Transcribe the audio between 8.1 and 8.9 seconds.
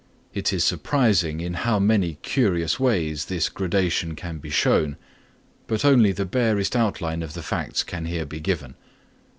be given.